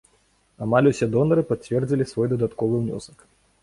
Амаль 0.67 0.89
усе 0.93 1.05
донары 1.17 1.45
пацвердзілі 1.53 2.11
свой 2.15 2.27
дадатковы 2.35 2.85
ўнёсак. 2.85 3.29